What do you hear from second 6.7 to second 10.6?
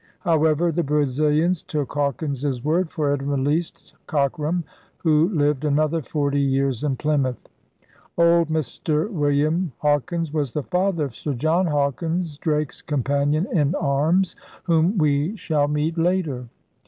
in Plymouth. *01de M. William Haukins' was